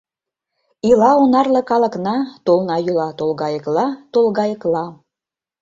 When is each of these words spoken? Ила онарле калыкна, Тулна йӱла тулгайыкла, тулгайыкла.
Ила 0.89 1.11
онарле 1.23 1.61
калыкна, 1.69 2.15
Тулна 2.45 2.77
йӱла 2.85 3.09
тулгайыкла, 3.19 3.87
тулгайыкла. 4.13 4.85